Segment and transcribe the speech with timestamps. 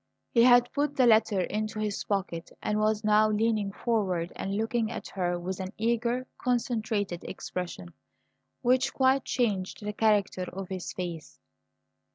[0.31, 4.89] He had put the letter into his pocket and was now leaning forward and looking
[4.89, 7.89] at her with an eager, concentrated expression
[8.63, 11.39] which quite changed the character of his face.